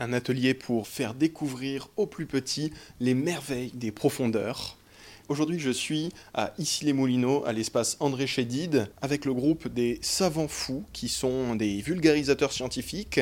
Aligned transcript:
un 0.00 0.12
atelier 0.12 0.54
pour 0.54 0.88
faire 0.88 1.14
découvrir 1.14 1.88
aux 1.96 2.06
plus 2.06 2.26
petits 2.26 2.72
les 2.98 3.14
merveilles 3.14 3.70
des 3.74 3.92
profondeurs. 3.92 4.76
Aujourd'hui, 5.28 5.60
je 5.60 5.70
suis 5.70 6.08
à 6.34 6.52
Issy-les-Moulineaux, 6.58 7.44
à 7.46 7.52
l'espace 7.52 7.96
André 8.00 8.26
Chédid, 8.26 8.90
avec 9.00 9.24
le 9.24 9.32
groupe 9.32 9.68
des 9.68 10.00
Savants 10.02 10.48
Fous, 10.48 10.84
qui 10.92 11.08
sont 11.08 11.54
des 11.54 11.80
vulgarisateurs 11.82 12.52
scientifiques, 12.52 13.20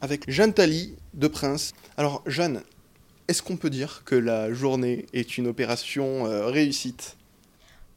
avec 0.00 0.30
Jeanne 0.30 0.54
Tally 0.54 0.94
de 1.12 1.26
Prince. 1.26 1.74
Alors, 1.98 2.22
Jeanne, 2.24 2.62
est-ce 3.28 3.42
qu'on 3.42 3.58
peut 3.58 3.68
dire 3.68 4.02
que 4.06 4.14
la 4.14 4.52
journée 4.54 5.04
est 5.12 5.36
une 5.36 5.46
opération 5.46 6.26
euh, 6.26 6.46
réussite? 6.46 7.16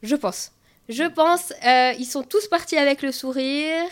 Je 0.02 0.16
pense. 0.16 0.52
Je 0.88 1.04
pense. 1.04 1.52
Euh, 1.64 1.92
ils 1.98 2.04
sont 2.04 2.22
tous 2.22 2.46
partis 2.48 2.76
avec 2.76 3.02
le 3.02 3.12
sourire. 3.12 3.84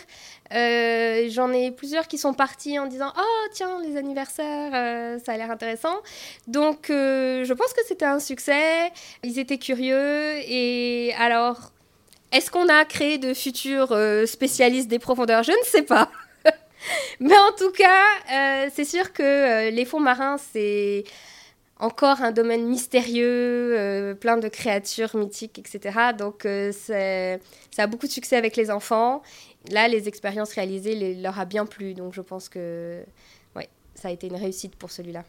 Euh, 0.53 1.27
j'en 1.29 1.51
ai 1.51 1.71
plusieurs 1.71 2.07
qui 2.07 2.17
sont 2.17 2.33
partis 2.33 2.77
en 2.79 2.85
disant 2.85 3.11
Oh, 3.17 3.47
tiens, 3.51 3.79
les 3.83 3.97
anniversaires, 3.97 4.71
euh, 4.73 5.19
ça 5.23 5.33
a 5.33 5.37
l'air 5.37 5.51
intéressant. 5.51 5.95
Donc, 6.47 6.85
je 6.89 7.53
pense 7.53 7.73
que 7.73 7.81
c'était 7.87 8.05
un 8.05 8.19
succès. 8.19 8.91
Ils 9.23 9.39
étaient 9.39 9.57
curieux. 9.57 10.33
Et 10.47 11.13
alors, 11.19 11.71
est-ce 12.31 12.49
qu'on 12.49 12.69
a 12.69 12.85
créé 12.85 13.17
de 13.17 13.33
futurs 13.33 13.97
spécialistes 14.25 14.87
des 14.87 14.99
profondeurs? 14.99 15.43
Je 15.43 15.51
ne 15.51 15.65
sais 15.65 15.83
pas. 15.83 16.09
Mais 17.19 17.37
en 17.37 17.51
tout 17.57 17.71
cas, 17.71 18.69
c'est 18.73 18.85
sûr 18.85 19.11
que 19.11 19.69
les 19.69 19.85
fonds 19.85 19.99
marins, 19.99 20.37
c'est 20.53 21.03
encore 21.79 22.21
un 22.21 22.31
domaine 22.31 22.65
mystérieux, 22.65 23.77
euh, 23.77 24.13
plein 24.13 24.37
de 24.37 24.47
créatures 24.47 25.15
mythiques, 25.15 25.59
etc. 25.59 25.99
Donc 26.17 26.45
euh, 26.45 26.71
ça 26.71 27.83
a 27.83 27.87
beaucoup 27.87 28.07
de 28.07 28.11
succès 28.11 28.37
avec 28.37 28.55
les 28.55 28.71
enfants. 28.71 29.21
Là, 29.71 29.87
les 29.87 30.07
expériences 30.07 30.53
réalisées 30.53 31.15
leur 31.15 31.39
a 31.39 31.45
bien 31.45 31.65
plu. 31.65 31.93
Donc 31.93 32.13
je 32.13 32.21
pense 32.21 32.49
que 32.49 33.03
ouais, 33.55 33.67
ça 33.93 34.07
a 34.07 34.11
été 34.11 34.27
une 34.27 34.35
réussite 34.35 34.75
pour 34.75 34.91
celui-là. 34.91 35.23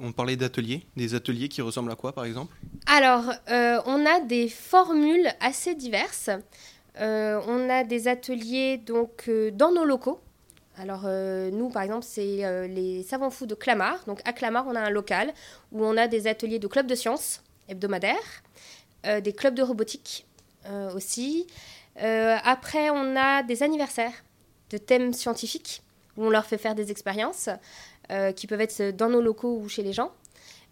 On 0.00 0.12
parlait 0.12 0.36
d'ateliers, 0.36 0.86
des 0.96 1.14
ateliers 1.14 1.48
qui 1.48 1.60
ressemblent 1.60 1.92
à 1.92 1.96
quoi 1.96 2.12
par 2.12 2.24
exemple? 2.24 2.54
Alors, 2.86 3.30
euh, 3.50 3.78
on 3.84 4.06
a 4.06 4.20
des 4.20 4.48
formules 4.48 5.28
assez 5.40 5.74
diverses. 5.74 6.30
on 6.98 7.68
a 7.68 7.84
des 7.84 8.08
ateliers 8.08 8.78
donc 8.78 9.30
dans 9.52 9.72
nos 9.72 9.84
locaux, 9.84 10.20
alors 10.76 11.02
euh, 11.04 11.50
nous, 11.50 11.68
par 11.68 11.82
exemple, 11.82 12.04
c'est 12.08 12.44
euh, 12.44 12.66
les 12.66 13.02
savants 13.04 13.30
fous 13.30 13.46
de 13.46 13.54
Clamart. 13.54 14.04
Donc 14.06 14.20
à 14.24 14.32
Clamart, 14.32 14.66
on 14.66 14.74
a 14.74 14.80
un 14.80 14.90
local 14.90 15.32
où 15.72 15.84
on 15.84 15.96
a 15.96 16.08
des 16.08 16.26
ateliers 16.26 16.58
de 16.58 16.66
clubs 16.66 16.86
de 16.86 16.94
sciences 16.94 17.42
hebdomadaires, 17.68 18.42
euh, 19.06 19.20
des 19.20 19.32
clubs 19.32 19.54
de 19.54 19.62
robotique 19.62 20.26
aussi. 20.94 21.46
après, 21.96 22.88
on 22.88 23.16
a 23.16 23.42
des 23.42 23.62
anniversaires 23.62 24.24
de 24.70 24.78
thèmes 24.78 25.12
scientifiques 25.12 25.82
où 26.16 26.24
on 26.24 26.30
leur 26.30 26.46
fait 26.46 26.56
faire 26.56 26.74
des 26.74 26.90
expériences 26.90 27.50
qui 28.34 28.46
peuvent 28.46 28.62
être 28.62 28.96
dans 28.96 29.10
nos 29.10 29.20
locaux 29.20 29.58
ou 29.62 29.68
chez 29.68 29.82
les 29.82 29.92
gens. 29.92 30.10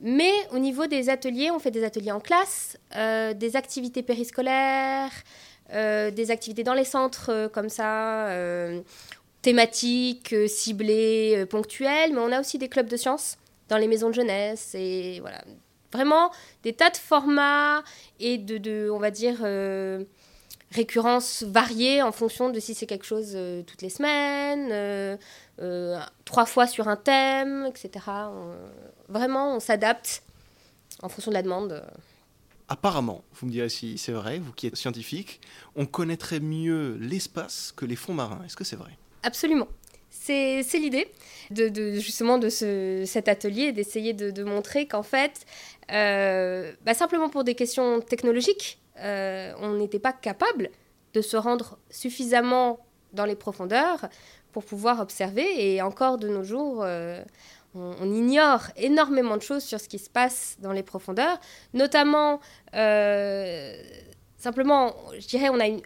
Mais 0.01 0.33
au 0.51 0.59
niveau 0.59 0.87
des 0.87 1.11
ateliers, 1.11 1.51
on 1.51 1.59
fait 1.59 1.71
des 1.71 1.85
ateliers 1.85 2.11
en 2.11 2.21
classe, 2.21 2.79
des 2.95 3.55
activités 3.55 4.03
périscolaires, 4.03 5.13
des 5.71 6.31
activités 6.31 6.65
dans 6.65 6.73
les 6.73 6.87
centres 6.87 7.51
comme 7.53 7.69
ça 7.69 8.31
thématiques, 9.43 10.33
euh, 10.33 10.47
ciblées, 10.47 11.35
euh, 11.37 11.47
ponctuelles, 11.47 12.13
mais 12.13 12.21
on 12.21 12.33
a 12.33 12.41
aussi 12.41 12.59
des 12.59 12.69
clubs 12.69 12.89
de 12.89 12.97
sciences 12.97 13.37
dans 13.69 13.77
les 13.77 13.89
maisons 13.89 14.09
de 14.09 14.15
jeunesse 14.15 14.75
et 14.75 15.19
voilà. 15.21 15.45
Vraiment 15.93 16.31
des 16.63 16.73
tas 16.73 16.89
de 16.89 16.97
formats 16.97 17.83
et 18.19 18.39
de, 18.39 18.89
on 18.91 18.99
va 18.99 19.11
dire, 19.11 19.41
euh, 19.43 20.05
récurrences 20.71 21.43
variées 21.43 22.01
en 22.01 22.13
fonction 22.13 22.49
de 22.49 22.59
si 22.61 22.75
c'est 22.75 22.87
quelque 22.87 23.05
chose 23.05 23.37
toutes 23.67 23.83
les 23.83 23.91
semaines, 23.91 25.19
trois 26.25 26.47
fois 26.47 26.67
sur 26.67 26.89
un 26.89 26.97
thème, 26.97 27.67
etc. 27.67 28.07
vraiment, 29.11 29.55
on 29.55 29.61
s'adapte 29.61 30.23
en 31.03 31.11
fonction 31.11 31.31
de 31.31 31.35
la 31.35 31.43
demande. 31.43 31.85
Apparemment, 32.69 33.23
vous 33.35 33.49
me 33.49 33.53
direz 33.53 33.69
si 33.69 33.99
c'est 33.99 34.13
vrai, 34.13 34.39
vous 34.39 34.53
qui 34.53 34.69
êtes 34.69 34.77
scientifique, 34.77 35.43
on 35.77 35.85
connaîtrait 35.85 36.41
mieux 36.41 36.97
l'espace 37.03 37.71
que 37.77 37.85
les 37.85 37.97
fonds 37.97 38.15
marins. 38.15 38.41
Est-ce 38.47 38.57
que 38.57 38.65
c'est 38.65 38.77
vrai? 38.77 38.97
Absolument. 39.23 39.69
C'est 40.11 40.63
l'idée 40.75 41.11
de, 41.51 41.95
justement 41.95 42.39
de 42.39 42.49
ce, 42.49 43.05
cet 43.07 43.29
atelier, 43.29 43.73
d'essayer 43.73 44.13
de, 44.13 44.45
montrer 44.45 44.87
qu'en 44.87 45.03
fait, 45.03 45.45
euh, 45.91 46.73
bah, 46.85 46.95
simplement 46.95 47.29
pour 47.29 47.45
des 47.45 47.55
questions 47.55 48.01
technologiques, 48.01 48.79
euh, 49.01 49.53
on 49.59 49.73
n'était 49.73 49.99
pas 49.99 50.13
capable 50.13 50.71
de 51.15 51.23
se 51.23 51.37
rendre 51.37 51.79
suffisamment 51.91 52.79
dans 53.13 53.25
les 53.25 53.35
profondeurs 53.35 54.09
pour 54.53 54.65
pouvoir 54.65 55.01
observer. 55.01 55.75
Et 55.75 55.83
encore 55.83 56.19
de 56.19 56.29
nos 56.29 56.45
jours, 56.45 56.83
euh, 56.85 57.23
on, 57.75 58.13
ignore 58.13 58.69
énormément 58.77 59.37
de 59.37 59.43
choses 59.43 59.65
sur 59.65 59.81
ce 59.81 59.89
qui 59.89 59.99
se 59.99 60.11
passe 60.11 60.57
dans 60.61 60.73
les 60.73 60.83
profondeurs, 60.83 61.41
notamment, 61.75 62.41
simplement, 64.37 64.95
je 65.19 65.27
dirais, 65.27 65.49
on 65.49 65.59
a 65.59 65.67
une, 65.67 65.83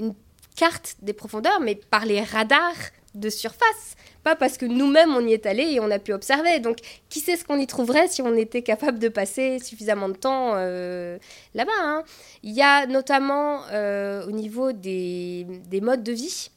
une 0.00 0.14
carte 0.56 0.96
des 1.02 1.12
profondeurs, 1.12 1.60
mais 1.60 1.74
par 1.74 2.04
les 2.04 2.20
radars 2.22 2.74
de 3.14 3.28
surface, 3.28 3.96
pas 4.22 4.36
parce 4.36 4.56
que 4.56 4.66
nous-mêmes 4.66 5.14
on 5.14 5.26
y 5.26 5.32
est 5.32 5.46
allé 5.46 5.64
et 5.64 5.80
on 5.80 5.90
a 5.90 5.98
pu 5.98 6.12
observer. 6.12 6.60
Donc, 6.60 6.78
qui 7.08 7.20
sait 7.20 7.36
ce 7.36 7.44
qu'on 7.44 7.58
y 7.58 7.66
trouverait 7.66 8.08
si 8.08 8.22
on 8.22 8.34
était 8.34 8.62
capable 8.62 8.98
de 8.98 9.08
passer 9.08 9.58
suffisamment 9.58 10.08
de 10.08 10.16
temps 10.16 10.52
euh, 10.54 11.18
là-bas 11.54 11.72
hein. 11.80 12.04
Il 12.42 12.52
y 12.52 12.62
a 12.62 12.86
notamment 12.86 13.62
euh, 13.72 14.26
au 14.26 14.30
niveau 14.30 14.72
des, 14.72 15.46
modes 15.82 16.02
de 16.02 16.12
vie. 16.12 16.50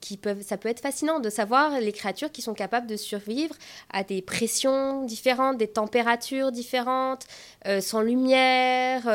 Qui 0.00 0.16
peuvent, 0.16 0.42
ça 0.42 0.56
peut 0.56 0.68
être 0.68 0.80
fascinant 0.80 1.18
de 1.18 1.28
savoir 1.28 1.80
les 1.80 1.90
créatures 1.90 2.30
qui 2.30 2.40
sont 2.40 2.54
capables 2.54 2.86
de 2.86 2.96
survivre 2.96 3.54
à 3.92 4.04
des 4.04 4.22
pressions 4.22 5.04
différentes, 5.04 5.58
des 5.58 5.66
températures 5.66 6.52
différentes, 6.52 7.26
euh, 7.66 7.80
sans 7.80 8.00
lumière, 8.00 9.08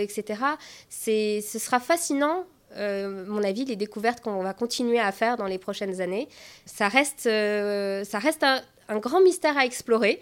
etc. 0.00 0.42
C'est, 0.88 1.42
ce 1.42 1.58
sera 1.58 1.78
fascinant 1.78 2.46
euh, 2.76 3.24
mon 3.26 3.42
avis, 3.42 3.64
les 3.64 3.76
découvertes 3.76 4.20
qu'on 4.20 4.42
va 4.42 4.52
continuer 4.52 5.00
à 5.00 5.12
faire 5.12 5.36
dans 5.36 5.46
les 5.46 5.58
prochaines 5.58 6.00
années. 6.00 6.28
Ça 6.66 6.88
reste, 6.88 7.26
euh, 7.26 8.04
ça 8.04 8.18
reste 8.18 8.44
un, 8.44 8.98
grand 8.98 9.20
mystère 9.20 9.56
à 9.56 9.64
explorer. 9.64 10.20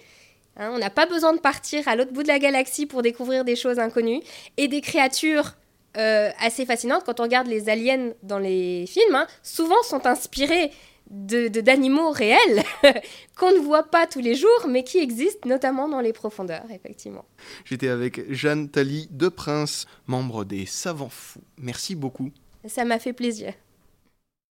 Hein. 0.57 0.71
on 0.75 0.79
n'a 0.79 0.91
pas 0.91 1.07
besoin 1.07 1.33
de 1.33 1.39
partir 1.39 1.87
à 1.89 1.97
l'autre 1.97 2.13
bout 2.13 2.23
de 2.23 2.29
la 2.29 2.39
galaxie 2.39 2.87
pour 2.87 3.03
découvrir 3.03 3.45
des 3.45 3.57
choses 3.57 3.79
inconnues 3.79 4.21
et 4.57 4.69
des 4.69 4.81
créatures 4.81 5.55
euh, 5.97 6.31
assez 6.41 6.67
fascinantes. 6.67 7.05
Quand 7.05 7.21
on 7.21 7.25
regarde 7.25 7.47
les 7.47 7.69
aliens 7.69 8.13
dans 8.23 8.39
les 8.39 8.87
films, 8.87 9.15
hein, 9.15 9.27
souvent 9.43 9.83
sont 9.83 10.07
inspirés 10.07 10.71
d'animaux 11.11 12.13
de, 12.13 12.17
réels 12.17 12.63
qu'on 13.37 13.53
ne 13.53 13.59
voit 13.59 13.85
pas 13.85 14.07
tous 14.07 14.21
les 14.21 14.35
jours, 14.35 14.67
mais 14.69 14.85
qui 14.85 14.99
existent 14.99 15.49
notamment 15.49 15.89
dans 15.89 16.01
les 16.01 16.13
profondeurs, 16.13 16.67
effectivement. 16.73 17.25
J'étais 17.65 17.89
avec 17.89 18.33
Jeanne 18.33 18.69
Tally 18.69 19.09
de 19.11 19.29
Prince, 19.29 19.87
membre 20.07 20.45
des 20.45 20.67
Savants 20.67 21.09
Fous. 21.09 21.43
Merci 21.59 21.95
beaucoup. 21.95 22.31
Ça 22.67 22.85
m'a 22.85 22.99
fait 22.99 23.13
plaisir. 23.13 23.55